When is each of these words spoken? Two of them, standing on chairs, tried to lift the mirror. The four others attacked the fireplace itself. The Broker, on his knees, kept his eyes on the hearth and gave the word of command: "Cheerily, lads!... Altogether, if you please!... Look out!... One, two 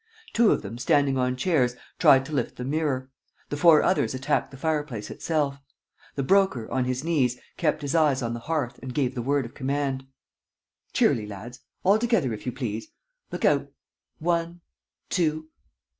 Two 0.33 0.49
of 0.51 0.63
them, 0.63 0.79
standing 0.79 1.15
on 1.19 1.35
chairs, 1.35 1.75
tried 1.99 2.25
to 2.25 2.33
lift 2.33 2.55
the 2.55 2.63
mirror. 2.65 3.11
The 3.51 3.55
four 3.55 3.83
others 3.83 4.15
attacked 4.15 4.49
the 4.49 4.57
fireplace 4.57 5.11
itself. 5.11 5.59
The 6.15 6.23
Broker, 6.23 6.67
on 6.71 6.85
his 6.85 7.03
knees, 7.03 7.39
kept 7.55 7.83
his 7.83 7.93
eyes 7.93 8.23
on 8.23 8.33
the 8.33 8.39
hearth 8.39 8.79
and 8.81 8.95
gave 8.95 9.13
the 9.13 9.21
word 9.21 9.45
of 9.45 9.53
command: 9.53 10.07
"Cheerily, 10.91 11.27
lads!... 11.27 11.59
Altogether, 11.85 12.33
if 12.33 12.47
you 12.47 12.51
please!... 12.51 12.87
Look 13.31 13.45
out!... 13.45 13.69
One, 14.17 14.61
two 15.11 15.49